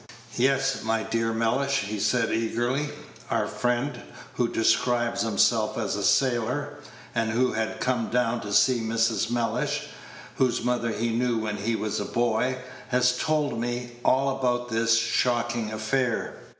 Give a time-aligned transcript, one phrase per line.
[0.35, 2.89] "Yes, my dear Mellish," he said, eagerly,
[3.29, 4.01] "our friend,
[4.33, 6.79] who describes himself as a sailor,
[7.13, 9.29] and who had come down to see Mrs.
[9.29, 9.89] Mellish,
[10.37, 14.97] whose mother he knew when he was a boy, has told me all about this
[14.97, 16.33] shocking affair.